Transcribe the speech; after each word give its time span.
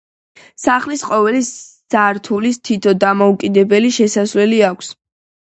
სახლის 0.61 1.03
ყოველ 1.09 1.37
სართულს 1.49 2.59
თითო 2.71 2.95
დამოუკიდებელი 3.05 3.95
შესასვლელი 3.99 4.63
აქვს. 4.73 4.91